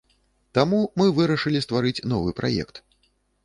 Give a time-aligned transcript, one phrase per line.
[0.57, 2.85] Таму мы вырашылі стварыць новы праект.